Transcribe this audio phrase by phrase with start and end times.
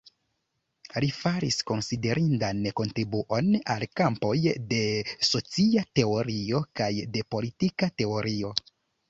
[1.03, 4.33] Li faris konsiderindan kontribuon al kampoj
[4.73, 4.81] de
[5.31, 8.53] socia teorio kaj de politika teorio.